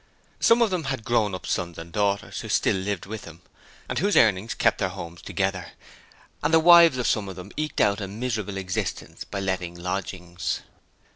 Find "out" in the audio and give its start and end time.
7.79-8.01